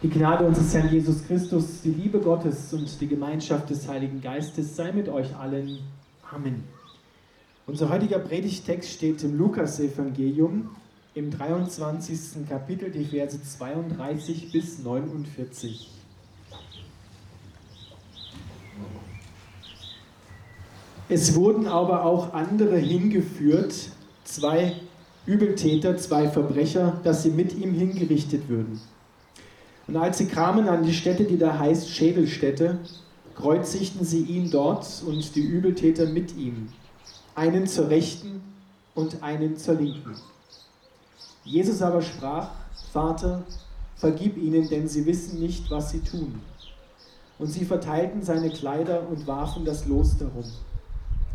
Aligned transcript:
Die 0.00 0.08
Gnade 0.08 0.46
unseres 0.46 0.72
Herrn 0.74 0.92
Jesus 0.92 1.26
Christus, 1.26 1.82
die 1.82 1.90
Liebe 1.90 2.20
Gottes 2.20 2.72
und 2.72 3.00
die 3.00 3.08
Gemeinschaft 3.08 3.68
des 3.68 3.88
Heiligen 3.88 4.20
Geistes 4.20 4.76
sei 4.76 4.92
mit 4.92 5.08
euch 5.08 5.34
allen. 5.34 5.80
Amen. 6.30 6.62
Unser 7.66 7.88
heutiger 7.88 8.20
Predigtext 8.20 8.92
steht 8.92 9.24
im 9.24 9.36
Lukas-Evangelium 9.36 10.70
im 11.14 11.32
23. 11.32 12.48
Kapitel, 12.48 12.92
die 12.92 13.06
Verse 13.06 13.42
32 13.42 14.52
bis 14.52 14.78
49. 14.84 15.90
Es 21.08 21.34
wurden 21.34 21.66
aber 21.66 22.04
auch 22.04 22.34
andere 22.34 22.76
hingeführt, 22.76 23.74
zwei 24.22 24.76
Übeltäter, 25.26 25.96
zwei 25.96 26.28
Verbrecher, 26.28 27.00
dass 27.02 27.24
sie 27.24 27.30
mit 27.30 27.52
ihm 27.56 27.74
hingerichtet 27.74 28.48
würden. 28.48 28.80
Und 29.88 29.96
als 29.96 30.18
sie 30.18 30.26
kamen 30.26 30.68
an 30.68 30.82
die 30.82 30.92
Stätte, 30.92 31.24
die 31.24 31.38
da 31.38 31.58
heißt 31.58 31.88
Schädelstätte, 31.88 32.78
kreuzigten 33.34 34.04
sie 34.04 34.22
ihn 34.22 34.50
dort 34.50 34.86
und 35.06 35.34
die 35.34 35.40
Übeltäter 35.40 36.06
mit 36.06 36.36
ihm, 36.36 36.68
einen 37.34 37.66
zur 37.66 37.88
Rechten 37.88 38.42
und 38.94 39.22
einen 39.22 39.56
zur 39.56 39.74
Linken. 39.74 40.14
Jesus 41.42 41.80
aber 41.80 42.02
sprach, 42.02 42.50
Vater, 42.92 43.44
vergib 43.96 44.36
ihnen, 44.36 44.68
denn 44.68 44.88
sie 44.88 45.06
wissen 45.06 45.40
nicht, 45.40 45.70
was 45.70 45.90
sie 45.90 46.00
tun. 46.00 46.40
Und 47.38 47.46
sie 47.46 47.64
verteilten 47.64 48.22
seine 48.22 48.50
Kleider 48.50 49.08
und 49.08 49.26
warfen 49.26 49.64
das 49.64 49.86
Los 49.86 50.18
darum. 50.18 50.44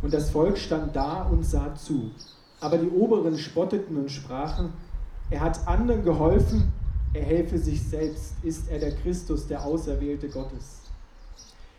Und 0.03 0.13
das 0.13 0.29
Volk 0.29 0.57
stand 0.57 0.95
da 0.95 1.23
und 1.23 1.43
sah 1.43 1.73
zu. 1.75 2.11
Aber 2.59 2.77
die 2.77 2.89
Oberen 2.89 3.37
spotteten 3.37 3.97
und 3.97 4.11
sprachen, 4.11 4.73
er 5.31 5.39
hat 5.39 5.67
anderen 5.67 6.03
geholfen, 6.03 6.71
er 7.13 7.23
helfe 7.23 7.57
sich 7.59 7.81
selbst, 7.81 8.33
ist 8.43 8.69
er 8.69 8.79
der 8.79 8.95
Christus, 8.95 9.47
der 9.47 9.63
Auserwählte 9.63 10.29
Gottes. 10.29 10.81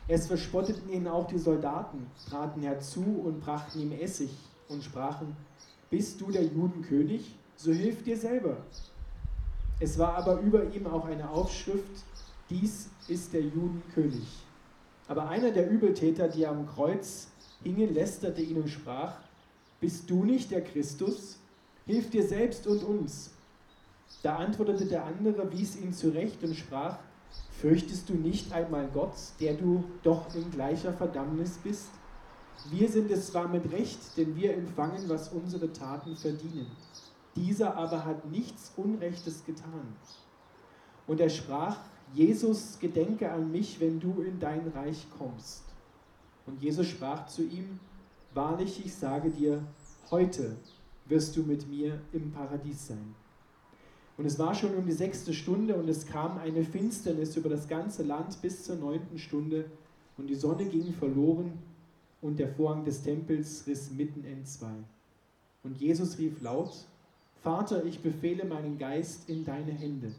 Es 0.07 0.27
verspotteten 0.27 0.91
ihn 0.91 1.09
auch 1.09 1.27
die 1.27 1.39
Soldaten, 1.39 2.07
traten 2.29 2.63
herzu 2.63 3.23
und 3.25 3.41
brachten 3.41 3.81
ihm 3.81 3.93
Essig 3.93 4.31
und 4.69 4.85
sprachen, 4.85 5.37
bist 5.91 6.21
du 6.21 6.31
der 6.31 6.45
Judenkönig? 6.45 7.35
So 7.57 7.73
hilf 7.73 8.03
dir 8.03 8.17
selber. 8.17 8.59
Es 9.81 9.99
war 9.99 10.15
aber 10.17 10.41
über 10.41 10.73
ihm 10.73 10.87
auch 10.87 11.05
eine 11.07 11.29
Aufschrift, 11.31 12.05
dies 12.51 12.89
ist 13.09 13.33
der 13.33 13.43
Judenkönig. 13.43 14.27
Aber 15.09 15.29
einer 15.29 15.51
der 15.51 15.69
Übeltäter, 15.69 16.29
die 16.29 16.47
am 16.47 16.67
Kreuz 16.67 17.29
hingen, 17.63 17.93
lästerte 17.93 18.41
ihn 18.41 18.57
und 18.57 18.69
sprach, 18.69 19.17
bist 19.81 20.09
du 20.09 20.25
nicht 20.25 20.51
der 20.51 20.63
Christus? 20.63 21.39
Hilf 21.87 22.11
dir 22.11 22.27
selbst 22.27 22.67
und 22.67 22.83
uns. 22.85 23.34
Da 24.23 24.37
antwortete 24.37 24.87
der 24.87 25.05
andere, 25.05 25.51
wies 25.53 25.77
ihn 25.77 25.93
zurecht 25.93 26.43
und 26.43 26.55
sprach, 26.55 26.99
Fürchtest 27.61 28.09
du 28.09 28.15
nicht 28.15 28.53
einmal 28.53 28.89
Gott, 28.93 29.15
der 29.41 29.55
du 29.55 29.85
doch 30.03 30.35
in 30.35 30.51
gleicher 30.51 30.93
Verdammnis 30.93 31.59
bist? 31.59 31.89
Wir 32.71 32.89
sind 32.89 33.11
es 33.11 33.29
zwar 33.29 33.49
mit 33.49 33.73
Recht, 33.73 34.17
denn 34.17 34.37
wir 34.37 34.55
empfangen, 34.55 35.09
was 35.09 35.29
unsere 35.29 35.73
Taten 35.73 36.17
verdienen. 36.17 36.71
Dieser 37.37 37.77
aber 37.77 38.05
hat 38.05 38.31
nichts 38.31 38.73
Unrechtes 38.77 39.45
getan. 39.45 39.97
Und 41.07 41.21
er 41.21 41.29
sprach, 41.29 41.77
Jesus, 42.13 42.79
gedenke 42.79 43.31
an 43.31 43.51
mich, 43.51 43.81
wenn 43.81 43.99
du 43.99 44.23
in 44.23 44.39
dein 44.39 44.69
Reich 44.69 45.07
kommst. 45.19 45.65
Und 46.47 46.63
Jesus 46.63 46.87
sprach 46.87 47.27
zu 47.27 47.43
ihm, 47.43 47.81
Wahrlich, 48.35 48.85
ich 48.85 48.93
sage 48.93 49.31
dir, 49.31 49.63
heute 50.11 50.57
wirst 51.07 51.37
du 51.37 51.43
mit 51.45 51.69
mir 51.69 52.01
im 52.13 52.33
Paradies 52.33 52.89
sein. 52.89 53.15
Und 54.17 54.27
es 54.27 54.39
war 54.39 54.55
schon 54.55 54.75
um 54.75 54.87
die 54.87 54.93
sechste 54.93 55.35
Stunde 55.35 55.75
und 55.75 55.89
es 55.89 56.07
kam 56.07 56.39
eine 56.39 56.63
Finsternis 56.65 57.37
über 57.37 57.49
das 57.49 57.67
ganze 57.67 58.05
Land 58.05 58.41
bis 58.43 58.63
zur 58.63 58.77
neunten 58.77 59.19
Stunde 59.19 59.65
und 60.17 60.29
die 60.29 60.37
Sonne 60.37 60.67
ging 60.67 60.93
verloren 60.93 61.59
und 62.23 62.39
der 62.39 62.49
Vorhang 62.49 62.85
des 62.85 63.03
Tempels 63.03 63.67
riss 63.67 63.91
mitten 63.91 64.25
entzwei. 64.25 64.75
Und 65.65 65.79
Jesus 65.79 66.19
rief 66.19 66.41
laut, 66.43 66.73
Vater, 67.43 67.85
ich 67.85 68.01
befehle 68.01 68.45
meinen 68.45 68.79
Geist 68.79 69.29
in 69.29 69.45
deine 69.45 69.73
Hände. 69.73 70.13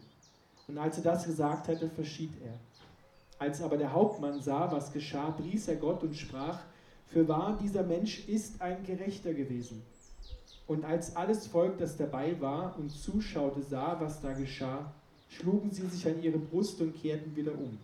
Und 0.68 0.76
als 0.76 0.98
er 0.98 1.04
das 1.04 1.24
gesagt 1.24 1.68
hatte, 1.68 1.88
verschied 1.88 2.32
er. 2.44 2.54
Als 3.38 3.62
aber 3.62 3.78
der 3.78 3.92
Hauptmann 3.92 4.40
sah, 4.40 4.70
was 4.70 4.92
geschah, 4.92 5.30
pries 5.30 5.68
er 5.68 5.76
Gott 5.76 6.02
und 6.02 6.14
sprach, 6.16 6.60
für 7.06 7.26
wahr, 7.28 7.58
dieser 7.62 7.82
Mensch 7.82 8.28
ist 8.28 8.60
ein 8.60 8.84
Gerechter 8.84 9.32
gewesen 9.32 9.82
und 10.66 10.84
als 10.84 11.14
alles 11.14 11.46
Volk, 11.46 11.78
das 11.78 11.96
dabei 11.96 12.40
war 12.40 12.76
und 12.78 12.90
zuschaute, 12.90 13.62
sah, 13.62 13.96
was 14.00 14.20
da 14.20 14.32
geschah, 14.32 14.90
schlugen 15.28 15.70
sie 15.70 15.86
sich 15.86 16.06
an 16.06 16.22
ihre 16.22 16.38
Brust 16.38 16.80
und 16.80 17.00
kehrten 17.00 17.34
wieder 17.36 17.52
um. 17.52 17.78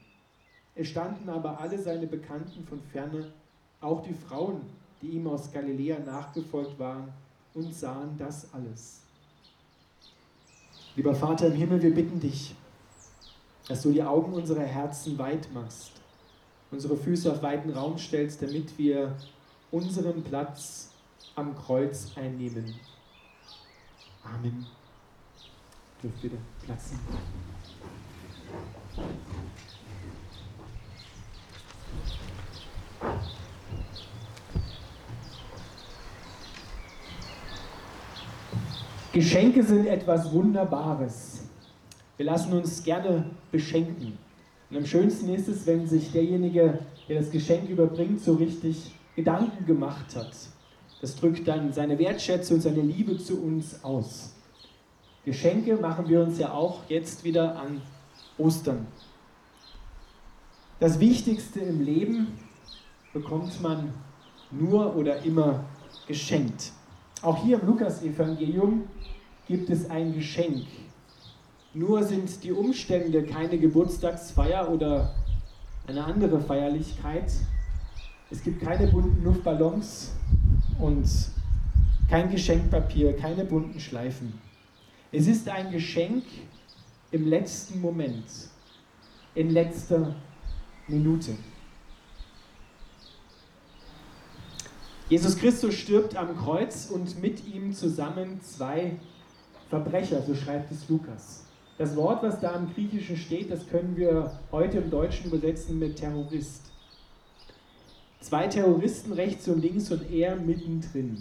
Es 0.74 0.88
standen 0.88 1.28
aber 1.28 1.60
alle 1.60 1.78
seine 1.78 2.06
Bekannten 2.06 2.64
von 2.64 2.80
ferne, 2.92 3.32
auch 3.80 4.02
die 4.02 4.14
Frauen, 4.14 4.62
die 5.00 5.10
ihm 5.10 5.26
aus 5.26 5.52
Galiläa 5.52 5.98
nachgefolgt 5.98 6.78
waren, 6.78 7.12
und 7.54 7.74
sahen 7.74 8.16
das 8.18 8.46
alles. 8.54 9.00
Lieber 10.96 11.14
Vater 11.14 11.48
im 11.48 11.54
Himmel, 11.54 11.82
wir 11.82 11.94
bitten 11.94 12.18
dich, 12.18 12.54
dass 13.68 13.82
du 13.82 13.92
die 13.92 14.02
Augen 14.02 14.32
unserer 14.32 14.62
Herzen 14.62 15.18
weit 15.18 15.52
machst, 15.52 15.92
unsere 16.70 16.96
Füße 16.96 17.30
auf 17.30 17.42
weiten 17.42 17.70
Raum 17.70 17.98
stellst, 17.98 18.40
damit 18.42 18.76
wir 18.78 19.14
unseren 19.70 20.22
Platz 20.22 20.91
am 21.34 21.56
Kreuz 21.56 22.12
einnehmen. 22.16 22.74
Amen. 24.22 24.66
Dürft 26.02 26.22
wieder 26.22 26.36
Platz 26.64 26.92
nehmen. 26.92 27.18
Geschenke 39.12 39.62
sind 39.62 39.86
etwas 39.86 40.32
Wunderbares. 40.32 41.42
Wir 42.16 42.26
lassen 42.26 42.52
uns 42.54 42.82
gerne 42.82 43.30
beschenken. 43.50 44.18
Und 44.70 44.76
am 44.76 44.86
schönsten 44.86 45.28
ist 45.34 45.48
es, 45.48 45.66
wenn 45.66 45.86
sich 45.86 46.12
derjenige, 46.12 46.78
der 47.08 47.20
das 47.20 47.30
Geschenk 47.30 47.68
überbringt, 47.68 48.22
so 48.22 48.34
richtig 48.34 48.94
Gedanken 49.14 49.66
gemacht 49.66 50.16
hat 50.16 50.32
das 51.02 51.16
drückt 51.16 51.46
dann 51.48 51.72
seine 51.72 51.98
Wertschätzung, 51.98 52.60
seine 52.60 52.80
Liebe 52.80 53.18
zu 53.18 53.42
uns 53.42 53.82
aus. 53.84 54.34
Geschenke 55.24 55.76
machen 55.76 56.08
wir 56.08 56.22
uns 56.22 56.38
ja 56.38 56.52
auch 56.52 56.80
jetzt 56.88 57.24
wieder 57.24 57.58
an 57.58 57.82
Ostern. 58.38 58.86
Das 60.78 61.00
Wichtigste 61.00 61.60
im 61.60 61.80
Leben 61.80 62.38
bekommt 63.12 63.60
man 63.60 63.92
nur 64.52 64.94
oder 64.96 65.22
immer 65.24 65.64
geschenkt. 66.06 66.70
Auch 67.20 67.44
hier 67.44 67.60
im 67.60 67.66
Lukas-Evangelium 67.66 68.84
gibt 69.48 69.70
es 69.70 69.90
ein 69.90 70.14
Geschenk. 70.14 70.66
Nur 71.74 72.04
sind 72.04 72.44
die 72.44 72.52
Umstände 72.52 73.24
keine 73.24 73.58
Geburtstagsfeier 73.58 74.70
oder 74.70 75.14
eine 75.86 76.04
andere 76.04 76.40
Feierlichkeit. 76.40 77.32
Es 78.30 78.42
gibt 78.42 78.62
keine 78.62 78.86
bunten 78.86 79.24
Luftballons, 79.24 80.12
und 80.82 81.08
kein 82.10 82.28
Geschenkpapier, 82.30 83.16
keine 83.16 83.44
bunten 83.44 83.78
Schleifen. 83.78 84.34
Es 85.12 85.28
ist 85.28 85.48
ein 85.48 85.70
Geschenk 85.70 86.24
im 87.12 87.28
letzten 87.28 87.80
Moment, 87.80 88.24
in 89.34 89.50
letzter 89.50 90.16
Minute. 90.88 91.36
Jesus 95.08 95.36
Christus 95.36 95.74
stirbt 95.74 96.16
am 96.16 96.36
Kreuz 96.36 96.86
und 96.90 97.20
mit 97.22 97.46
ihm 97.46 97.72
zusammen 97.72 98.40
zwei 98.42 98.96
Verbrecher, 99.70 100.20
so 100.22 100.34
schreibt 100.34 100.72
es 100.72 100.88
Lukas. 100.88 101.44
Das 101.78 101.94
Wort, 101.94 102.22
was 102.22 102.40
da 102.40 102.56
im 102.56 102.72
Griechischen 102.74 103.16
steht, 103.16 103.52
das 103.52 103.68
können 103.68 103.96
wir 103.96 104.32
heute 104.50 104.78
im 104.78 104.90
Deutschen 104.90 105.26
übersetzen 105.26 105.78
mit 105.78 105.96
Terrorist. 105.96 106.71
Zwei 108.22 108.46
Terroristen 108.46 109.12
rechts 109.12 109.48
und 109.48 109.60
links 109.60 109.90
und 109.90 110.08
er 110.08 110.36
mittendrin. 110.36 111.20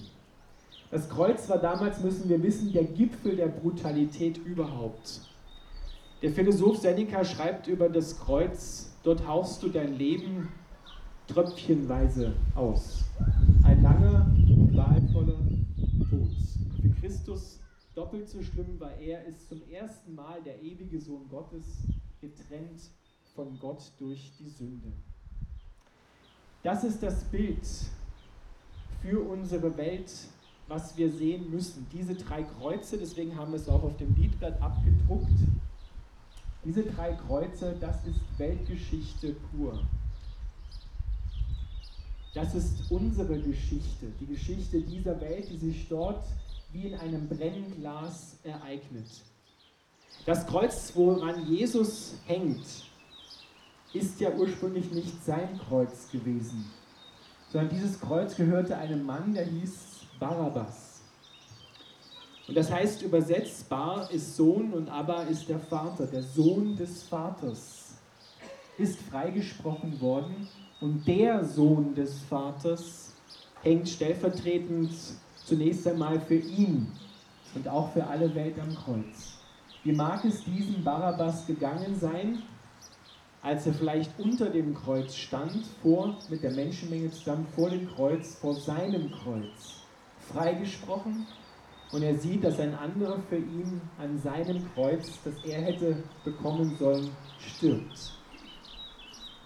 Das 0.91 1.09
Kreuz 1.09 1.49
war 1.49 1.57
damals, 1.57 1.99
müssen 1.99 2.29
wir 2.29 2.43
wissen, 2.43 2.71
der 2.73 2.83
Gipfel 2.83 3.35
der 3.35 3.47
Brutalität 3.47 4.37
überhaupt. 4.37 5.21
Der 6.21 6.29
Philosoph 6.31 6.77
Seneca 6.77 7.25
schreibt 7.25 7.65
über 7.65 7.89
das 7.89 8.19
Kreuz, 8.19 8.91
dort 9.01 9.27
haust 9.27 9.63
du 9.63 9.69
dein 9.69 9.97
Leben 9.97 10.49
tröpfchenweise 11.27 12.33
aus. 12.53 13.03
Ein 13.63 13.81
langer 13.81 14.31
wahlvoller 14.71 15.39
Tod. 16.07 16.29
Für 16.81 16.89
Christus 17.01 17.59
doppelt 17.95 18.29
so 18.29 18.43
schlimm, 18.43 18.75
weil 18.77 19.01
er 19.01 19.25
ist 19.25 19.49
zum 19.49 19.63
ersten 19.71 20.13
Mal 20.13 20.39
der 20.43 20.61
ewige 20.61 21.01
Sohn 21.01 21.27
Gottes, 21.29 21.65
getrennt 22.21 22.91
von 23.33 23.57
Gott 23.57 23.91
durch 23.97 24.33
die 24.39 24.49
Sünde. 24.49 24.93
Das 26.63 26.83
ist 26.83 27.01
das 27.01 27.23
Bild 27.25 27.67
für 29.01 29.19
unsere 29.19 29.75
Welt, 29.77 30.11
was 30.67 30.95
wir 30.95 31.11
sehen 31.11 31.49
müssen. 31.49 31.87
Diese 31.91 32.13
drei 32.13 32.43
Kreuze, 32.43 32.97
deswegen 32.97 33.35
haben 33.35 33.51
wir 33.51 33.59
es 33.59 33.67
auch 33.67 33.83
auf 33.83 33.97
dem 33.97 34.15
Liedblatt 34.15 34.61
abgedruckt. 34.61 35.31
Diese 36.63 36.83
drei 36.83 37.13
Kreuze, 37.13 37.75
das 37.79 38.05
ist 38.05 38.19
Weltgeschichte 38.37 39.35
pur. 39.51 39.79
Das 42.33 42.53
ist 42.55 42.89
unsere 42.91 43.39
Geschichte, 43.39 44.07
die 44.19 44.27
Geschichte 44.27 44.79
dieser 44.81 45.19
Welt, 45.19 45.49
die 45.49 45.57
sich 45.57 45.87
dort 45.89 46.23
wie 46.71 46.87
in 46.87 46.95
einem 46.95 47.27
Brennglas 47.27 48.37
ereignet. 48.43 49.07
Das 50.25 50.45
Kreuz, 50.45 50.93
woran 50.95 51.45
Jesus 51.47 52.13
hängt, 52.27 52.90
ist 53.93 54.19
ja 54.19 54.31
ursprünglich 54.31 54.91
nicht 54.91 55.23
sein 55.23 55.59
Kreuz 55.67 56.09
gewesen, 56.11 56.65
sondern 57.51 57.69
dieses 57.69 57.99
Kreuz 57.99 58.35
gehörte 58.35 58.77
einem 58.77 59.05
Mann, 59.05 59.33
der 59.33 59.45
hieß 59.45 60.05
Barabbas. 60.19 61.01
Und 62.47 62.55
das 62.55 62.71
heißt 62.71 63.01
übersetzt, 63.01 63.69
Bar 63.69 64.09
ist 64.11 64.35
Sohn 64.35 64.73
und 64.73 64.89
Abba 64.89 65.23
ist 65.23 65.47
der 65.47 65.59
Vater, 65.59 66.05
der 66.07 66.23
Sohn 66.23 66.75
des 66.75 67.03
Vaters, 67.03 67.95
ist 68.77 68.99
freigesprochen 68.99 69.99
worden 70.01 70.47
und 70.79 71.07
der 71.07 71.45
Sohn 71.45 71.93
des 71.93 72.19
Vaters 72.23 73.13
hängt 73.61 73.87
stellvertretend 73.87 74.91
zunächst 75.45 75.87
einmal 75.87 76.19
für 76.19 76.35
ihn 76.35 76.87
und 77.53 77.67
auch 77.67 77.91
für 77.91 78.05
alle 78.05 78.33
Welt 78.33 78.59
am 78.59 78.75
Kreuz. 78.75 79.37
Wie 79.83 79.91
mag 79.91 80.23
es 80.25 80.43
diesem 80.43 80.83
Barabbas 80.83 81.45
gegangen 81.45 81.95
sein, 81.99 82.41
als 83.41 83.65
er 83.65 83.73
vielleicht 83.73 84.11
unter 84.19 84.49
dem 84.49 84.75
Kreuz 84.75 85.15
stand, 85.15 85.65
vor, 85.81 86.17
mit 86.29 86.43
der 86.43 86.51
Menschenmenge 86.51 87.09
zusammen 87.11 87.47
vor 87.55 87.69
dem 87.69 87.87
Kreuz, 87.87 88.35
vor 88.35 88.53
seinem 88.53 89.11
Kreuz, 89.11 89.81
freigesprochen 90.31 91.25
und 91.91 92.03
er 92.03 92.15
sieht, 92.15 92.43
dass 92.43 92.59
ein 92.59 92.75
anderer 92.75 93.19
für 93.29 93.37
ihn 93.37 93.81
an 93.97 94.17
seinem 94.19 94.63
Kreuz, 94.73 95.19
das 95.23 95.33
er 95.43 95.61
hätte 95.61 96.03
bekommen 96.23 96.75
sollen, 96.77 97.09
stirbt. 97.39 98.13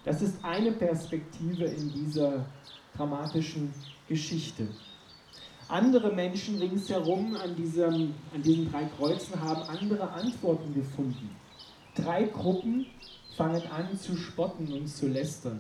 Das 0.03 0.21
ist 0.21 0.43
eine 0.43 0.71
Perspektive 0.73 1.65
in 1.65 1.91
dieser 1.91 2.45
dramatischen 2.95 3.73
Geschichte. 4.07 4.67
Andere 5.67 6.13
Menschen 6.13 6.59
ringsherum 6.59 7.35
an, 7.35 7.55
diesem, 7.55 8.13
an 8.31 8.41
diesen 8.43 8.71
drei 8.71 8.85
Kreuzen 8.97 9.41
haben 9.41 9.63
andere 9.63 10.07
Antworten 10.11 10.75
gefunden. 10.75 11.35
Drei 11.95 12.23
Gruppen 12.23 12.85
fangen 13.37 13.63
an 13.67 13.97
zu 13.97 14.17
spotten 14.17 14.71
und 14.73 14.87
zu 14.87 15.07
lästern. 15.07 15.59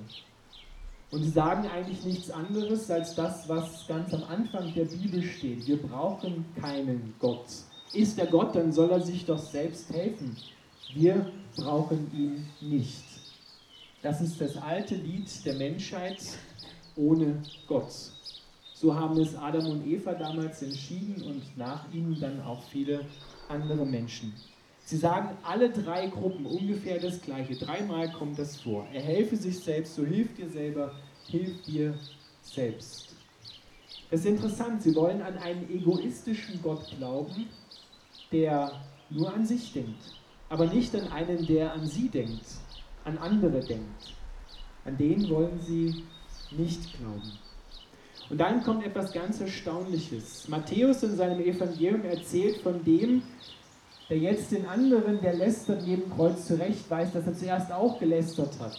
Und 1.11 1.23
sie 1.23 1.29
sagen 1.29 1.67
eigentlich 1.67 2.03
nichts 2.03 2.29
anderes 2.29 2.91
als 2.91 3.15
das, 3.15 3.47
was 3.47 3.87
ganz 3.87 4.13
am 4.13 4.23
Anfang 4.25 4.73
der 4.73 4.85
Bibel 4.85 5.23
steht. 5.23 5.65
Wir 5.65 5.81
brauchen 5.81 6.45
keinen 6.59 7.13
Gott. 7.19 7.45
Ist 7.93 8.19
er 8.19 8.27
Gott, 8.27 8.53
dann 8.55 8.73
soll 8.73 8.91
er 8.91 8.99
sich 8.99 9.25
doch 9.25 9.39
selbst 9.39 9.93
helfen. 9.93 10.35
Wir 10.93 11.31
brauchen 11.55 12.11
ihn 12.13 12.45
nicht. 12.59 13.03
Das 14.01 14.19
ist 14.19 14.41
das 14.41 14.57
alte 14.57 14.95
Lied 14.95 15.45
der 15.45 15.55
Menschheit 15.55 16.19
ohne 16.97 17.41
Gott. 17.67 17.91
So 18.73 18.93
haben 18.93 19.17
es 19.19 19.35
Adam 19.35 19.67
und 19.67 19.87
Eva 19.87 20.13
damals 20.13 20.61
entschieden 20.61 21.21
und 21.23 21.57
nach 21.57 21.85
ihnen 21.93 22.19
dann 22.19 22.41
auch 22.41 22.61
viele 22.63 23.05
andere 23.47 23.85
Menschen. 23.85 24.33
Sie 24.85 24.97
sagen 24.97 25.35
alle 25.43 25.69
drei 25.69 26.07
Gruppen 26.07 26.45
ungefähr 26.45 26.99
das 26.99 27.21
Gleiche. 27.21 27.55
Dreimal 27.55 28.11
kommt 28.11 28.39
das 28.39 28.61
vor. 28.61 28.87
Er 28.93 29.01
helfe 29.01 29.35
sich 29.35 29.59
selbst, 29.59 29.95
so 29.95 30.05
hilf 30.05 30.35
dir 30.35 30.47
selber, 30.47 30.93
hilf 31.27 31.61
dir 31.63 31.95
selbst. 32.41 33.15
Das 34.09 34.21
ist 34.21 34.27
interessant. 34.27 34.83
Sie 34.83 34.95
wollen 34.95 35.21
an 35.21 35.37
einen 35.37 35.69
egoistischen 35.69 36.61
Gott 36.61 36.87
glauben, 36.97 37.49
der 38.31 38.71
nur 39.09 39.33
an 39.33 39.45
sich 39.45 39.73
denkt, 39.73 40.13
aber 40.49 40.67
nicht 40.67 40.95
an 40.95 41.07
einen, 41.11 41.45
der 41.45 41.73
an 41.73 41.85
sie 41.85 42.07
denkt 42.07 42.45
an 43.05 43.17
andere 43.19 43.61
denkt. 43.61 44.13
An 44.83 44.97
den 44.97 45.29
wollen 45.29 45.59
sie 45.61 46.03
nicht 46.51 46.97
glauben. 46.97 47.39
Und 48.29 48.39
dann 48.39 48.63
kommt 48.63 48.83
etwas 48.83 49.13
ganz 49.13 49.39
Erstaunliches. 49.39 50.47
Matthäus 50.47 51.03
in 51.03 51.15
seinem 51.15 51.39
Evangelium 51.39 52.03
erzählt 52.03 52.57
von 52.57 52.83
dem, 52.83 53.21
der 54.09 54.17
jetzt 54.19 54.51
den 54.51 54.65
anderen, 54.67 55.21
der 55.21 55.33
lästert 55.33 55.85
neben 55.85 56.09
Kreuz 56.11 56.45
zurechtweist, 56.47 57.15
dass 57.15 57.25
er 57.25 57.33
zuerst 57.33 57.71
auch 57.71 57.99
gelästert 57.99 58.59
hat. 58.59 58.77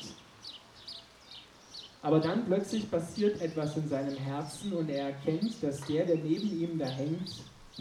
Aber 2.03 2.21
dann 2.21 2.45
plötzlich 2.45 2.89
passiert 2.89 3.41
etwas 3.41 3.77
in 3.77 3.89
seinem 3.89 4.17
Herzen 4.17 4.73
und 4.73 4.89
er 4.89 5.09
erkennt, 5.09 5.55
dass 5.61 5.81
der, 5.81 6.05
der 6.05 6.17
neben 6.17 6.61
ihm 6.61 6.79
da 6.79 6.87
hängt, 6.87 7.33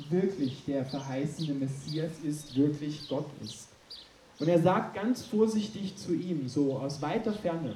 wirklich 0.09 0.63
der 0.65 0.83
verheißene 0.83 1.53
Messias 1.53 2.12
ist, 2.24 2.56
wirklich 2.56 3.07
Gott 3.07 3.30
ist. 3.44 3.69
Und 4.39 4.48
er 4.48 4.62
sagt 4.62 4.95
ganz 4.95 5.24
vorsichtig 5.24 5.95
zu 5.95 6.13
ihm, 6.13 6.48
so 6.50 6.77
aus 6.77 7.01
weiter 7.01 7.33
Ferne, 7.33 7.75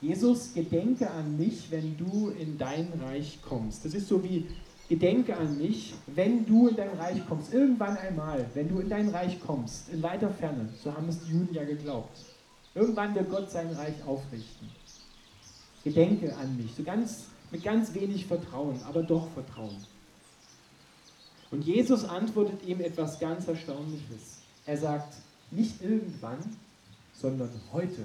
Jesus, 0.00 0.52
gedenke 0.52 1.10
an 1.10 1.38
mich, 1.38 1.70
wenn 1.70 1.96
du 1.96 2.28
in 2.30 2.58
dein 2.58 2.92
Reich 3.02 3.38
kommst. 3.40 3.84
Das 3.86 3.94
ist 3.94 4.08
so 4.08 4.22
wie, 4.22 4.46
gedenke 4.88 5.36
an 5.36 5.58
mich, 5.58 5.94
wenn 6.06 6.44
du 6.46 6.68
in 6.68 6.76
dein 6.76 6.96
Reich 6.98 7.26
kommst. 7.26 7.52
Irgendwann 7.52 7.96
einmal, 7.96 8.46
wenn 8.54 8.68
du 8.68 8.80
in 8.80 8.88
dein 8.88 9.08
Reich 9.08 9.40
kommst, 9.40 9.88
in 9.88 10.02
weiter 10.02 10.30
Ferne, 10.30 10.68
so 10.82 10.94
haben 10.94 11.08
es 11.08 11.20
die 11.20 11.32
Juden 11.32 11.54
ja 11.54 11.64
geglaubt. 11.64 12.18
Irgendwann 12.74 13.14
wird 13.14 13.30
Gott 13.30 13.50
sein 13.50 13.70
Reich 13.72 13.94
aufrichten. 14.06 14.68
Gedenke 15.84 16.34
an 16.36 16.56
mich, 16.56 16.74
so 16.74 16.82
ganz, 16.82 17.26
mit 17.50 17.62
ganz 17.62 17.94
wenig 17.94 18.26
Vertrauen, 18.26 18.80
aber 18.84 19.02
doch 19.02 19.28
Vertrauen. 19.30 19.76
Und 21.50 21.64
Jesus 21.64 22.04
antwortet 22.04 22.66
ihm 22.66 22.80
etwas 22.80 23.20
ganz 23.20 23.46
Erstaunliches. 23.46 24.38
Er 24.66 24.76
sagt, 24.76 25.14
nicht 25.50 25.82
irgendwann, 25.82 26.38
sondern 27.12 27.50
heute. 27.72 28.04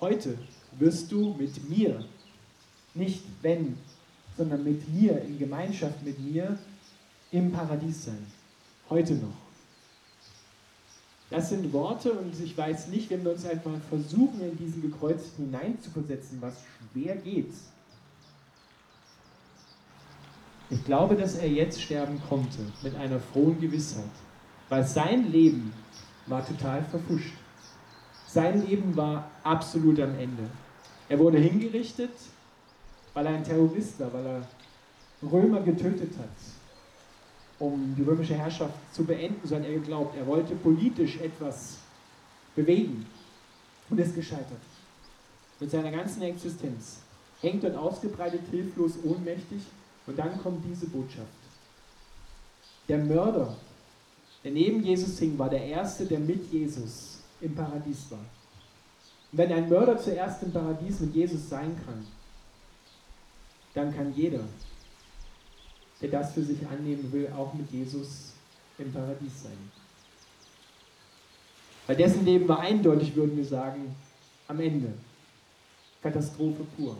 Heute 0.00 0.38
wirst 0.78 1.12
du 1.12 1.34
mit 1.34 1.68
mir, 1.68 2.04
nicht 2.94 3.22
wenn, 3.42 3.76
sondern 4.38 4.62
mit 4.64 4.88
mir, 4.88 5.20
in 5.22 5.38
Gemeinschaft 5.38 6.02
mit 6.04 6.18
mir, 6.20 6.56
im 7.32 7.52
Paradies 7.52 8.06
sein. 8.06 8.24
Heute 8.88 9.14
noch. 9.14 9.36
Das 11.28 11.50
sind 11.50 11.70
Worte 11.74 12.12
und 12.12 12.32
ich 12.40 12.56
weiß 12.56 12.88
nicht, 12.88 13.10
wenn 13.10 13.22
wir 13.24 13.32
uns 13.32 13.44
einfach 13.44 13.72
versuchen, 13.90 14.40
in 14.40 14.56
diesen 14.56 14.80
Gekreuzten 14.80 15.46
hineinzuversetzen, 15.46 16.40
was 16.40 16.54
schwer 16.92 17.16
geht. 17.16 17.52
Ich 20.70 20.84
glaube, 20.84 21.16
dass 21.16 21.34
er 21.34 21.48
jetzt 21.48 21.82
sterben 21.82 22.20
konnte, 22.28 22.58
mit 22.82 22.94
einer 22.94 23.20
frohen 23.20 23.60
Gewissheit. 23.60 24.04
Weil 24.68 24.86
sein 24.86 25.30
Leben 25.30 25.72
war 26.26 26.46
total 26.46 26.82
verfuscht. 26.84 27.34
Sein 28.26 28.66
Leben 28.66 28.96
war 28.96 29.30
absolut 29.42 29.98
am 30.00 30.14
Ende. 30.18 30.44
Er 31.08 31.18
wurde 31.18 31.38
hingerichtet, 31.38 32.10
weil 33.18 33.26
er 33.26 33.34
ein 33.34 33.44
Terrorist 33.44 33.98
war, 33.98 34.12
weil 34.12 34.26
er 34.26 34.48
Römer 35.28 35.60
getötet 35.60 36.12
hat, 36.16 36.28
um 37.58 37.96
die 37.98 38.04
römische 38.04 38.34
Herrschaft 38.34 38.74
zu 38.92 39.04
beenden, 39.04 39.46
so 39.46 39.56
hat 39.56 39.64
er 39.64 39.72
geglaubt. 39.72 40.16
Er 40.16 40.24
wollte 40.24 40.54
politisch 40.54 41.18
etwas 41.20 41.78
bewegen 42.54 43.04
und 43.90 43.98
ist 43.98 44.14
gescheitert. 44.14 44.60
Mit 45.58 45.68
seiner 45.72 45.90
ganzen 45.90 46.22
Existenz. 46.22 46.98
Hängt 47.40 47.64
dort 47.64 47.76
ausgebreitet, 47.76 48.42
hilflos, 48.52 48.92
ohnmächtig 49.02 49.62
und 50.06 50.16
dann 50.16 50.40
kommt 50.40 50.64
diese 50.64 50.86
Botschaft. 50.86 51.26
Der 52.88 52.98
Mörder 52.98 53.56
der 54.44 54.52
neben 54.52 54.84
Jesus 54.84 55.18
hing, 55.18 55.36
war 55.36 55.50
der 55.50 55.64
Erste, 55.64 56.06
der 56.06 56.20
mit 56.20 56.52
Jesus 56.52 57.18
im 57.40 57.56
Paradies 57.56 58.08
war. 58.10 58.20
Und 59.32 59.38
wenn 59.38 59.52
ein 59.52 59.68
Mörder 59.68 59.98
zuerst 59.98 60.44
im 60.44 60.52
Paradies 60.52 61.00
mit 61.00 61.12
Jesus 61.16 61.48
sein 61.48 61.76
kann, 61.84 62.06
dann 63.78 63.94
kann 63.94 64.12
jeder, 64.14 64.40
der 66.00 66.08
das 66.08 66.32
für 66.32 66.42
sich 66.42 66.58
annehmen 66.66 67.10
will, 67.12 67.32
auch 67.36 67.54
mit 67.54 67.70
Jesus 67.70 68.32
im 68.76 68.92
Paradies 68.92 69.44
sein. 69.44 69.70
Weil 71.86 71.96
dessen 71.96 72.24
Leben 72.24 72.48
war 72.48 72.60
eindeutig, 72.60 73.14
würden 73.14 73.36
wir 73.36 73.44
sagen, 73.44 73.94
am 74.48 74.60
Ende. 74.60 74.92
Katastrophe 76.02 76.64
pur. 76.76 76.96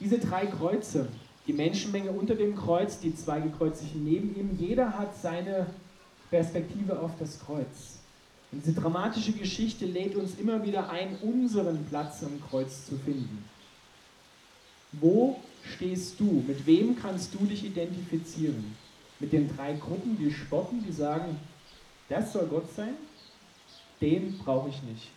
Diese 0.00 0.18
drei 0.18 0.46
Kreuze, 0.46 1.08
die 1.46 1.52
Menschenmenge 1.52 2.12
unter 2.12 2.34
dem 2.34 2.54
Kreuz, 2.56 3.00
die 3.00 3.14
zwei 3.14 3.40
Gekreuzigten 3.40 4.04
neben 4.04 4.36
ihm. 4.36 4.56
Jeder 4.58 4.96
hat 4.96 5.16
seine 5.16 5.66
Perspektive 6.30 6.98
auf 7.00 7.12
das 7.18 7.40
Kreuz. 7.40 7.98
Und 8.52 8.64
diese 8.64 8.80
dramatische 8.80 9.32
Geschichte 9.32 9.86
lädt 9.86 10.14
uns 10.14 10.38
immer 10.38 10.64
wieder 10.64 10.88
ein, 10.90 11.16
unseren 11.22 11.84
Platz 11.86 12.22
am 12.22 12.40
Kreuz 12.48 12.86
zu 12.86 12.96
finden. 12.96 13.44
Wo 14.92 15.40
stehst 15.62 16.18
du? 16.18 16.44
Mit 16.46 16.66
wem 16.66 16.96
kannst 16.96 17.34
du 17.34 17.44
dich 17.44 17.64
identifizieren? 17.64 18.76
Mit 19.20 19.32
den 19.32 19.54
drei 19.54 19.74
Gruppen, 19.74 20.16
die 20.16 20.32
spotten, 20.32 20.82
die 20.86 20.92
sagen, 20.92 21.38
das 22.08 22.32
soll 22.32 22.46
Gott 22.46 22.72
sein? 22.74 22.94
Den 24.00 24.38
brauche 24.38 24.68
ich 24.68 24.82
nicht. 24.82 25.08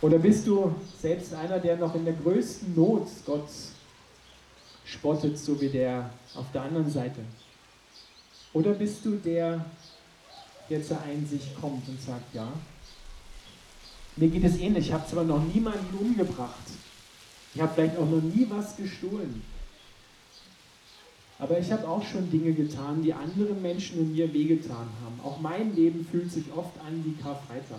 Oder 0.00 0.18
bist 0.18 0.46
du 0.46 0.74
selbst 1.00 1.34
einer, 1.34 1.58
der 1.58 1.76
noch 1.76 1.94
in 1.94 2.04
der 2.04 2.14
größten 2.14 2.74
Not 2.74 3.08
Gott 3.26 3.48
spottet, 4.84 5.38
so 5.38 5.60
wie 5.60 5.68
der 5.68 6.10
auf 6.34 6.46
der 6.52 6.62
anderen 6.62 6.88
Seite? 6.88 7.20
Oder 8.52 8.72
bist 8.72 9.04
du 9.04 9.16
der, 9.16 9.64
der 10.70 10.82
zur 10.82 11.02
Einsicht 11.02 11.60
kommt 11.60 11.88
und 11.88 12.00
sagt, 12.00 12.32
ja, 12.32 12.52
mir 14.18 14.28
geht 14.28 14.44
es 14.44 14.58
ähnlich, 14.58 14.86
ich 14.86 14.92
habe 14.92 15.06
zwar 15.06 15.24
noch 15.24 15.42
niemanden 15.42 15.96
umgebracht, 15.98 16.54
ich 17.54 17.60
habe 17.60 17.72
vielleicht 17.74 17.96
auch 17.96 18.08
noch 18.08 18.22
nie 18.22 18.46
was 18.48 18.76
gestohlen, 18.76 19.42
aber 21.38 21.58
ich 21.58 21.70
habe 21.70 21.86
auch 21.88 22.04
schon 22.04 22.30
Dinge 22.30 22.52
getan, 22.52 23.02
die 23.02 23.14
anderen 23.14 23.62
Menschen 23.62 24.00
und 24.00 24.12
mir 24.12 24.32
wehgetan 24.32 24.88
haben. 25.04 25.20
Auch 25.22 25.40
mein 25.40 25.74
Leben 25.74 26.04
fühlt 26.10 26.32
sich 26.32 26.44
oft 26.54 26.76
an 26.80 27.04
wie 27.04 27.14
Karfreitag. 27.22 27.78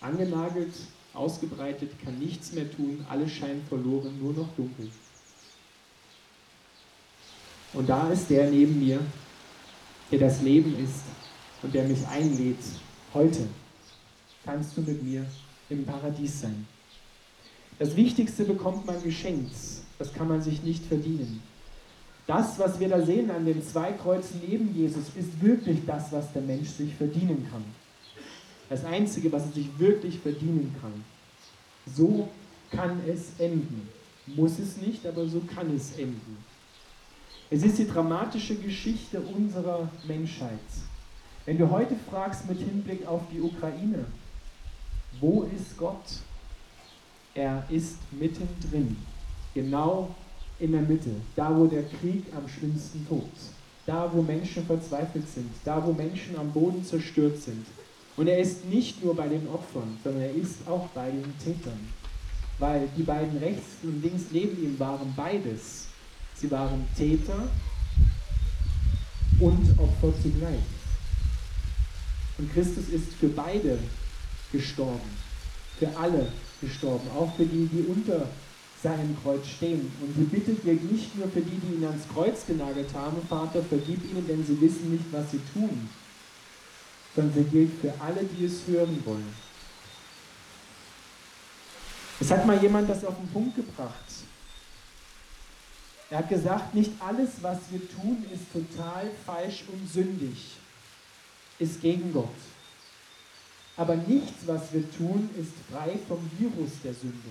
Angenagelt, 0.00 0.72
ausgebreitet, 1.12 1.90
kann 2.02 2.18
nichts 2.18 2.52
mehr 2.52 2.70
tun, 2.74 3.04
alles 3.10 3.30
scheint 3.32 3.68
verloren, 3.68 4.18
nur 4.22 4.32
noch 4.32 4.48
dunkel. 4.56 4.90
Und 7.74 7.88
da 7.88 8.10
ist 8.10 8.30
der 8.30 8.50
neben 8.50 8.80
mir, 8.80 9.00
der 10.10 10.18
das 10.18 10.40
Leben 10.40 10.74
ist 10.82 11.02
und 11.62 11.74
der 11.74 11.84
mich 11.84 12.06
einlädt. 12.08 12.58
Heute 13.12 13.46
kannst 14.44 14.76
du 14.76 14.82
mit 14.82 15.02
mir 15.02 15.24
im 15.68 15.84
Paradies 15.84 16.40
sein. 16.40 16.66
Das 17.78 17.96
Wichtigste 17.96 18.44
bekommt 18.44 18.86
man 18.86 19.02
geschenkt. 19.02 19.54
Das 19.98 20.12
kann 20.12 20.28
man 20.28 20.42
sich 20.42 20.62
nicht 20.62 20.84
verdienen. 20.84 21.42
Das, 22.26 22.58
was 22.58 22.78
wir 22.78 22.88
da 22.88 23.04
sehen 23.04 23.30
an 23.30 23.44
den 23.44 23.62
zwei 23.62 23.92
Kreuzen 23.92 24.40
neben 24.46 24.74
Jesus, 24.74 25.04
ist 25.16 25.42
wirklich 25.42 25.80
das, 25.86 26.12
was 26.12 26.32
der 26.32 26.42
Mensch 26.42 26.68
sich 26.68 26.94
verdienen 26.94 27.46
kann. 27.50 27.64
Das 28.68 28.84
Einzige, 28.84 29.32
was 29.32 29.46
er 29.46 29.52
sich 29.52 29.78
wirklich 29.78 30.18
verdienen 30.18 30.74
kann. 30.80 31.04
So 31.86 32.28
kann 32.70 33.00
es 33.08 33.32
enden. 33.38 33.88
Muss 34.26 34.58
es 34.58 34.76
nicht, 34.76 35.04
aber 35.06 35.26
so 35.26 35.40
kann 35.40 35.74
es 35.74 35.92
enden. 35.98 36.36
Es 37.50 37.64
ist 37.64 37.78
die 37.78 37.88
dramatische 37.88 38.54
Geschichte 38.54 39.20
unserer 39.20 39.88
Menschheit. 40.06 40.50
Wenn 41.46 41.58
du 41.58 41.68
heute 41.68 41.96
fragst 42.08 42.48
mit 42.48 42.58
Hinblick 42.58 43.06
auf 43.08 43.22
die 43.32 43.40
Ukraine, 43.40 44.04
wo 45.20 45.48
ist 45.54 45.76
Gott? 45.76 46.04
Er 47.34 47.64
ist 47.70 47.98
mittendrin, 48.12 48.96
genau 49.54 50.14
in 50.58 50.72
der 50.72 50.82
Mitte, 50.82 51.10
da 51.36 51.56
wo 51.56 51.66
der 51.66 51.84
Krieg 51.84 52.24
am 52.36 52.48
schlimmsten 52.48 53.06
tobt, 53.08 53.38
da 53.86 54.10
wo 54.12 54.22
Menschen 54.22 54.66
verzweifelt 54.66 55.28
sind, 55.28 55.50
da 55.64 55.84
wo 55.84 55.92
Menschen 55.92 56.36
am 56.36 56.50
Boden 56.52 56.84
zerstört 56.84 57.38
sind. 57.38 57.64
Und 58.16 58.26
er 58.26 58.38
ist 58.38 58.66
nicht 58.66 59.02
nur 59.02 59.14
bei 59.14 59.28
den 59.28 59.48
Opfern, 59.48 59.96
sondern 60.02 60.22
er 60.22 60.34
ist 60.34 60.66
auch 60.68 60.88
bei 60.88 61.10
den 61.10 61.32
Tätern, 61.38 61.78
weil 62.58 62.88
die 62.96 63.02
beiden 63.02 63.38
rechts 63.38 63.76
und 63.82 64.02
links 64.02 64.24
neben 64.30 64.62
ihm 64.62 64.78
waren 64.78 65.14
beides. 65.16 65.86
Sie 66.34 66.50
waren 66.50 66.86
Täter 66.96 67.48
und 69.38 69.78
Opfer 69.78 70.12
zugleich. 70.22 70.60
Und 72.38 72.52
Christus 72.52 72.88
ist 72.88 73.12
für 73.14 73.28
beide 73.28 73.78
gestorben, 74.52 75.10
für 75.78 75.96
alle 75.96 76.30
gestorben, 76.60 77.08
auch 77.16 77.34
für 77.36 77.44
die, 77.44 77.66
die 77.66 77.84
unter 77.88 78.28
seinem 78.82 79.16
Kreuz 79.22 79.46
stehen. 79.46 79.92
Und 80.00 80.14
sie 80.16 80.24
bittet 80.24 80.64
wir 80.64 80.74
nicht 80.74 81.16
nur 81.16 81.28
für 81.28 81.40
die, 81.40 81.58
die 81.58 81.74
ihn 81.74 81.84
ans 81.84 82.08
Kreuz 82.12 82.46
genagelt 82.46 82.92
haben, 82.94 83.20
Vater, 83.28 83.62
vergib 83.62 84.02
ihnen, 84.10 84.26
denn 84.26 84.44
sie 84.44 84.60
wissen 84.60 84.92
nicht, 84.92 85.04
was 85.12 85.30
sie 85.30 85.40
tun, 85.52 85.88
sondern 87.14 87.34
sie 87.34 87.50
gilt 87.50 87.72
für 87.80 87.92
alle, 88.00 88.24
die 88.24 88.44
es 88.44 88.66
hören 88.66 89.02
wollen. 89.04 89.34
Es 92.20 92.30
hat 92.30 92.46
mal 92.46 92.60
jemand 92.60 92.88
das 92.88 93.04
auf 93.04 93.16
den 93.16 93.28
Punkt 93.28 93.56
gebracht. 93.56 94.04
Er 96.10 96.18
hat 96.18 96.28
gesagt, 96.28 96.74
nicht 96.74 96.90
alles, 96.98 97.30
was 97.40 97.58
wir 97.70 97.80
tun, 97.88 98.24
ist 98.32 98.52
total 98.52 99.10
falsch 99.24 99.64
und 99.72 99.88
sündig, 99.90 100.56
ist 101.58 101.80
gegen 101.80 102.12
Gott. 102.12 102.28
Aber 103.80 103.96
nichts, 103.96 104.46
was 104.46 104.74
wir 104.74 104.84
tun, 104.92 105.30
ist 105.38 105.54
frei 105.72 105.98
vom 106.06 106.18
Virus 106.38 106.82
der 106.84 106.92
Sünde. 106.92 107.30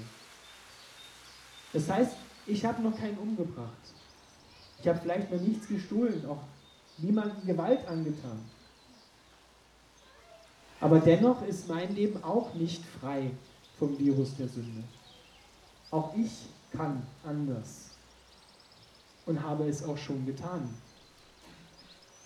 Das 1.71 1.87
heißt, 1.87 2.15
ich 2.47 2.65
habe 2.65 2.81
noch 2.81 2.97
keinen 2.97 3.19
umgebracht. 3.19 3.93
Ich 4.81 4.87
habe 4.87 4.99
vielleicht 4.99 5.31
noch 5.31 5.39
nichts 5.39 5.67
gestohlen, 5.67 6.25
auch 6.25 6.41
niemandem 6.97 7.45
Gewalt 7.45 7.87
angetan. 7.87 8.39
Aber 10.81 10.99
dennoch 10.99 11.43
ist 11.43 11.67
mein 11.67 11.93
Leben 11.93 12.23
auch 12.23 12.51
nicht 12.55 12.83
frei 12.99 13.29
vom 13.77 13.99
Virus 13.99 14.35
der 14.35 14.47
Sünde. 14.47 14.83
Auch 15.91 16.15
ich 16.15 16.31
kann 16.75 17.05
anders 17.23 17.91
und 19.27 19.43
habe 19.43 19.69
es 19.69 19.83
auch 19.83 19.99
schon 19.99 20.25
getan. 20.25 20.67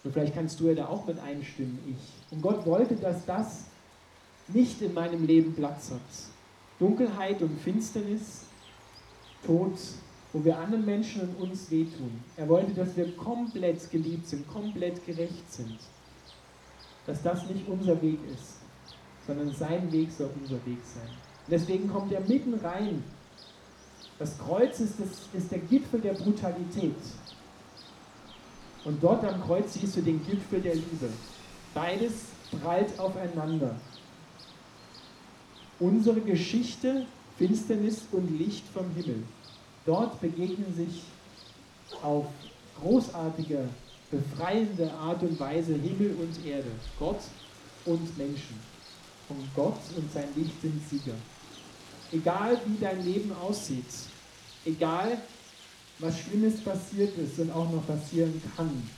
Und 0.06 0.13
vielleicht 0.13 0.34
kannst 0.34 0.62
du 0.62 0.70
ja 0.70 0.75
da 0.75 0.88
auch 0.88 1.06
mit 1.06 1.20
einstimmen, 1.20 1.77
ich. 1.89 2.32
Und 2.34 2.42
Gott 2.42 2.65
wollte, 2.65 2.96
dass 2.96 3.25
das 3.25 3.65
nicht 4.47 4.81
in 4.81 4.93
meinem 4.93 5.25
Leben 5.25 5.53
Platz 5.53 5.91
hat. 5.91 6.01
Dunkelheit 6.79 7.41
und 7.41 7.59
Finsternis, 7.62 8.45
Tod, 9.45 9.77
wo 10.31 10.43
wir 10.43 10.57
anderen 10.57 10.85
Menschen 10.85 11.21
und 11.21 11.50
uns 11.50 11.69
wehtun. 11.69 12.12
Er 12.38 12.50
wollte, 12.50 12.73
dass 12.73 12.95
wir 12.97 13.15
komplett 13.15 13.89
geliebt 13.91 14.27
sind, 14.27 14.47
komplett 14.47 15.05
gerecht 15.05 15.51
sind. 15.51 15.77
Dass 17.05 17.21
das 17.21 17.47
nicht 17.47 17.67
unser 17.67 18.01
Weg 18.01 18.19
ist, 18.33 18.57
sondern 19.27 19.53
sein 19.53 19.91
Weg 19.91 20.12
soll 20.12 20.29
unser 20.41 20.65
Weg 20.65 20.79
sein. 20.83 21.09
Und 21.09 21.51
deswegen 21.51 21.89
kommt 21.89 22.12
er 22.12 22.21
mitten 22.21 22.55
rein. 22.55 23.03
Das 24.17 24.38
Kreuz 24.38 24.79
ist, 24.79 25.00
das, 25.00 25.27
ist 25.33 25.51
der 25.51 25.59
Gipfel 25.59 26.00
der 26.00 26.13
Brutalität. 26.13 26.95
Und 28.85 29.01
dort 29.01 29.23
am 29.23 29.41
Kreuz 29.41 29.73
siehst 29.73 29.95
du 29.97 30.01
den 30.01 30.25
Gipfel 30.25 30.62
der 30.62 30.75
Liebe. 30.75 31.09
Beides 31.73 32.13
prallt 32.62 32.97
aufeinander 33.00 33.75
unsere 35.83 36.21
Geschichte, 36.21 37.05
Finsternis 37.37 38.03
und 38.11 38.39
Licht 38.39 38.63
vom 38.73 38.89
Himmel. 38.95 39.23
Dort 39.85 40.21
begegnen 40.21 40.73
sich 40.75 41.03
auf 42.01 42.25
großartige, 42.81 43.67
befreiende 44.09 44.91
Art 44.93 45.21
und 45.23 45.37
Weise 45.39 45.73
Himmel 45.73 46.15
und 46.21 46.45
Erde, 46.45 46.71
Gott 46.97 47.19
und 47.85 48.17
Menschen. 48.17 48.57
Und 49.27 49.47
Gott 49.55 49.79
und 49.97 50.11
sein 50.13 50.27
Licht 50.35 50.61
sind 50.61 50.81
Sieger. 50.89 51.15
Egal 52.11 52.57
wie 52.65 52.77
dein 52.79 53.03
Leben 53.03 53.33
aussieht, 53.33 53.85
egal 54.65 55.17
was 55.99 56.17
Schlimmes 56.19 56.61
passiert 56.61 57.17
ist 57.17 57.39
und 57.39 57.51
auch 57.51 57.69
noch 57.69 57.85
passieren 57.85 58.41
kann, 58.55 58.89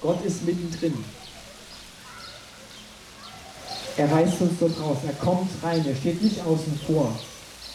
Gott 0.00 0.24
ist 0.24 0.44
mittendrin. 0.44 0.94
Er 3.96 4.12
reißt 4.12 4.40
uns 4.42 4.52
dort 4.60 4.78
raus. 4.80 4.98
Er 5.06 5.14
kommt 5.14 5.50
rein. 5.62 5.84
Er 5.86 5.96
steht 5.96 6.22
nicht 6.22 6.40
außen 6.42 6.78
vor 6.86 7.18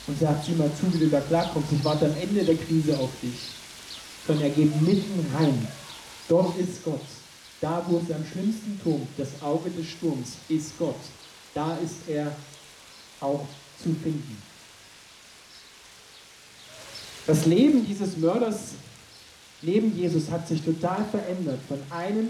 und 0.07 0.19
sagt, 0.19 0.45
sieh 0.45 0.53
mal 0.53 0.71
zu, 0.79 0.93
wie 0.93 0.99
du 0.99 1.07
da 1.07 1.19
klarkommst. 1.21 1.71
Ich 1.71 1.83
warte 1.83 2.05
am 2.05 2.15
Ende 2.21 2.43
der 2.43 2.55
Krise 2.55 2.97
auf 2.97 3.09
dich. 3.21 3.39
Sondern 4.27 4.45
er 4.45 4.51
geht 4.51 4.81
mitten 4.81 5.25
rein. 5.35 5.67
Dort 6.27 6.57
ist 6.57 6.83
Gott. 6.83 7.01
Da, 7.59 7.83
wo 7.87 7.97
es 7.97 8.13
am 8.13 8.25
schlimmsten 8.25 8.79
tobt, 8.83 9.07
das 9.17 9.29
Auge 9.41 9.69
des 9.71 9.87
Sturms, 9.87 10.33
ist 10.49 10.77
Gott. 10.77 10.95
Da 11.53 11.75
ist 11.77 12.07
er 12.07 12.31
auch 13.19 13.45
zu 13.81 13.95
finden. 14.01 14.41
Das 17.27 17.45
Leben 17.45 17.85
dieses 17.85 18.17
Mörders 18.17 18.71
neben 19.61 19.95
Jesus 19.95 20.29
hat 20.31 20.47
sich 20.47 20.61
total 20.63 21.05
verändert, 21.11 21.59
von, 21.67 21.79
einem, 21.91 22.29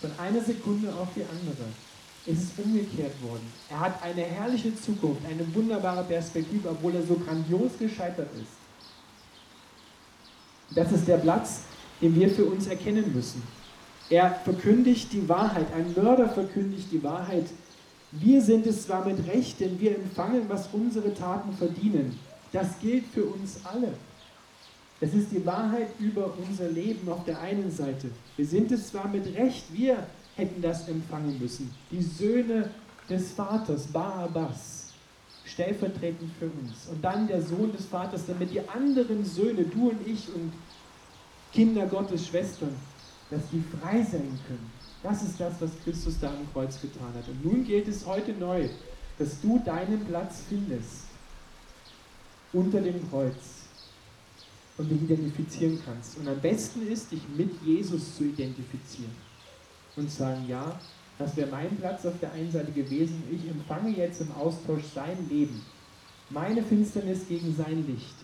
von 0.00 0.10
einer 0.18 0.42
Sekunde 0.42 0.92
auf 0.94 1.08
die 1.14 1.22
andere 1.22 1.68
ist 2.26 2.42
es 2.42 2.64
umgekehrt 2.64 3.20
worden. 3.22 3.52
Er 3.68 3.80
hat 3.80 4.02
eine 4.02 4.22
herrliche 4.22 4.74
Zukunft, 4.76 5.22
eine 5.26 5.54
wunderbare 5.54 6.04
Perspektive, 6.04 6.70
obwohl 6.70 6.94
er 6.94 7.02
so 7.02 7.14
grandios 7.14 7.72
gescheitert 7.78 8.28
ist. 8.36 8.52
Das 10.74 10.92
ist 10.92 11.06
der 11.08 11.18
Platz, 11.18 11.62
den 12.00 12.14
wir 12.14 12.30
für 12.30 12.44
uns 12.44 12.66
erkennen 12.66 13.12
müssen. 13.12 13.42
Er 14.08 14.34
verkündigt 14.44 15.12
die 15.12 15.28
Wahrheit, 15.28 15.66
ein 15.74 15.94
Mörder 15.94 16.28
verkündigt 16.28 16.92
die 16.92 17.02
Wahrheit. 17.02 17.46
Wir 18.12 18.42
sind 18.42 18.66
es 18.66 18.86
zwar 18.86 19.04
mit 19.04 19.26
Recht, 19.26 19.58
denn 19.60 19.80
wir 19.80 19.96
empfangen, 19.96 20.42
was 20.48 20.68
unsere 20.72 21.14
Taten 21.14 21.52
verdienen. 21.54 22.18
Das 22.52 22.78
gilt 22.80 23.06
für 23.06 23.24
uns 23.24 23.60
alle. 23.64 23.94
Es 25.00 25.14
ist 25.14 25.32
die 25.32 25.44
Wahrheit 25.44 25.88
über 25.98 26.32
unser 26.46 26.68
Leben 26.68 27.10
auf 27.10 27.24
der 27.24 27.40
einen 27.40 27.70
Seite. 27.70 28.10
Wir 28.36 28.46
sind 28.46 28.70
es 28.70 28.88
zwar 28.88 29.08
mit 29.08 29.34
Recht, 29.34 29.64
wir 29.72 30.06
hätten 30.36 30.62
das 30.62 30.88
empfangen 30.88 31.38
müssen. 31.38 31.70
Die 31.90 32.02
Söhne 32.02 32.70
des 33.08 33.32
Vaters, 33.32 33.86
Barabbas, 33.86 34.92
stellvertretend 35.44 36.30
für 36.38 36.46
uns. 36.46 36.86
Und 36.90 37.02
dann 37.02 37.26
der 37.26 37.42
Sohn 37.42 37.72
des 37.72 37.86
Vaters, 37.86 38.22
damit 38.26 38.50
die 38.50 38.66
anderen 38.68 39.24
Söhne, 39.24 39.64
du 39.64 39.90
und 39.90 40.06
ich 40.06 40.28
und 40.34 40.52
Kinder 41.52 41.86
Gottes, 41.86 42.26
Schwestern, 42.26 42.74
dass 43.30 43.42
die 43.50 43.62
frei 43.78 44.02
sein 44.02 44.38
können. 44.46 44.70
Das 45.02 45.22
ist 45.22 45.38
das, 45.38 45.54
was 45.60 45.70
Christus 45.84 46.18
da 46.20 46.28
am 46.28 46.50
Kreuz 46.52 46.80
getan 46.80 47.12
hat. 47.14 47.28
Und 47.28 47.44
nun 47.44 47.64
gilt 47.64 47.88
es 47.88 48.06
heute 48.06 48.32
neu, 48.32 48.68
dass 49.18 49.40
du 49.40 49.58
deinen 49.58 50.04
Platz 50.06 50.42
findest 50.48 51.06
unter 52.52 52.80
dem 52.80 53.08
Kreuz. 53.10 53.34
und 54.78 54.90
dich 54.90 55.02
identifizieren 55.02 55.78
kannst. 55.84 56.16
Und 56.16 56.26
am 56.26 56.40
besten 56.40 56.88
ist, 56.88 57.12
dich 57.12 57.20
mit 57.36 57.50
Jesus 57.62 58.16
zu 58.16 58.24
identifizieren 58.24 59.12
und 59.96 60.10
sagen, 60.10 60.44
ja, 60.48 60.78
das 61.18 61.36
wäre 61.36 61.50
mein 61.50 61.76
Platz 61.76 62.04
auf 62.06 62.18
der 62.20 62.32
einen 62.32 62.50
Seite 62.50 62.72
gewesen. 62.72 63.22
Ich 63.30 63.48
empfange 63.48 63.90
jetzt 63.90 64.20
im 64.20 64.32
Austausch 64.32 64.84
sein 64.94 65.28
Leben. 65.28 65.62
Meine 66.30 66.62
Finsternis 66.62 67.28
gegen 67.28 67.54
sein 67.54 67.86
Licht. 67.86 68.14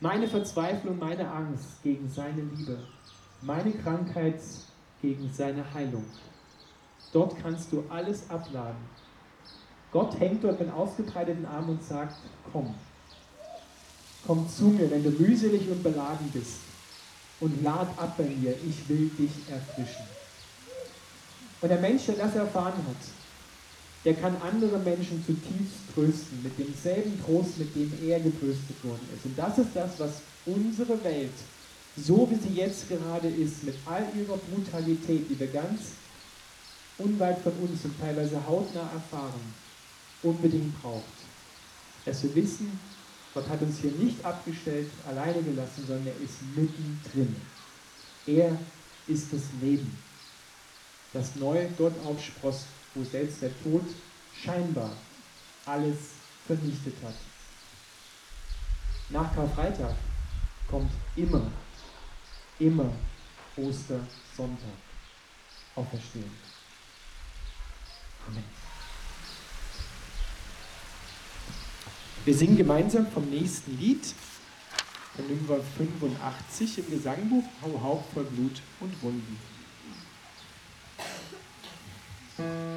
Meine 0.00 0.28
Verzweiflung, 0.28 0.98
meine 0.98 1.30
Angst 1.30 1.82
gegen 1.82 2.08
seine 2.08 2.42
Liebe. 2.42 2.78
Meine 3.42 3.72
Krankheit 3.72 4.40
gegen 5.00 5.30
seine 5.32 5.64
Heilung. 5.72 6.04
Dort 7.12 7.36
kannst 7.42 7.72
du 7.72 7.84
alles 7.88 8.28
abladen. 8.30 8.78
Gott 9.92 10.18
hängt 10.20 10.44
dort 10.44 10.60
mit 10.60 10.70
ausgebreiteten 10.70 11.44
Armen 11.46 11.70
und 11.70 11.82
sagt, 11.82 12.16
komm, 12.52 12.74
komm 14.26 14.48
zu 14.48 14.64
mir, 14.66 14.90
wenn 14.90 15.02
du 15.02 15.10
mühselig 15.10 15.68
und 15.68 15.82
beladen 15.82 16.30
bist 16.32 16.60
und 17.40 17.62
lad 17.62 17.88
ab 17.98 18.14
bei 18.16 18.24
mir, 18.24 18.54
ich 18.64 18.88
will 18.88 19.10
dich 19.18 19.32
erfrischen. 19.50 20.19
Und 21.60 21.68
der 21.68 21.78
Mensch, 21.80 22.06
der 22.06 22.16
das 22.16 22.34
erfahren 22.34 22.74
hat, 22.86 22.96
der 24.04 24.14
kann 24.14 24.34
andere 24.40 24.78
Menschen 24.78 25.22
zutiefst 25.24 25.76
trösten, 25.94 26.42
mit 26.42 26.58
demselben 26.58 27.22
Trost, 27.22 27.58
mit 27.58 27.74
dem 27.74 27.92
er 28.08 28.18
getröstet 28.18 28.82
worden 28.82 29.06
ist. 29.14 29.26
Und 29.26 29.38
das 29.38 29.58
ist 29.58 29.70
das, 29.74 29.98
was 29.98 30.22
unsere 30.46 31.02
Welt, 31.04 31.34
so 31.96 32.28
wie 32.30 32.36
sie 32.36 32.54
jetzt 32.54 32.88
gerade 32.88 33.28
ist, 33.28 33.62
mit 33.62 33.74
all 33.84 34.06
ihrer 34.16 34.38
Brutalität, 34.38 35.28
die 35.28 35.38
wir 35.38 35.48
ganz 35.48 35.92
unweit 36.96 37.40
von 37.40 37.52
uns 37.60 37.84
und 37.84 37.98
teilweise 38.00 38.40
hautnah 38.46 38.90
erfahren, 38.92 39.54
unbedingt 40.22 40.80
braucht. 40.80 41.04
Dass 42.06 42.22
wir 42.22 42.34
wissen, 42.34 42.78
Gott 43.34 43.48
hat 43.48 43.60
uns 43.60 43.78
hier 43.80 43.92
nicht 43.92 44.24
abgestellt, 44.24 44.88
alleine 45.06 45.42
gelassen, 45.42 45.84
sondern 45.86 46.06
er 46.06 46.24
ist 46.24 46.40
mittendrin. 46.56 47.36
Er 48.26 48.58
ist 49.06 49.32
das 49.32 49.42
Leben, 49.60 49.96
das 51.12 51.36
neu 51.36 51.66
dort 51.76 51.94
aufsprost, 52.04 52.66
wo 52.94 53.04
selbst 53.04 53.42
der 53.42 53.50
Tod 53.62 53.84
scheinbar 54.42 54.90
alles 55.66 55.96
vernichtet 56.46 56.94
hat. 57.04 57.14
Nach 59.10 59.34
Karfreitag 59.34 59.94
kommt 60.68 60.90
immer, 61.16 61.50
immer 62.58 62.92
Ostersonntag. 63.56 64.78
Auferstehen. 65.74 66.30
Amen. 68.26 68.44
Wir 72.24 72.34
singen 72.34 72.56
gemeinsam 72.56 73.10
vom 73.10 73.28
nächsten 73.30 73.78
Lied, 73.78 74.04
von 75.16 75.26
Nummer 75.26 75.62
85 75.78 76.78
im 76.78 76.90
Gesangbuch 76.90 77.44
Hau 77.62 77.80
Hauch 77.82 78.04
voll 78.12 78.24
Blut 78.24 78.60
und 78.80 79.02
Wunden. 79.02 79.38
Thank 82.40 82.52
you. 82.64 82.69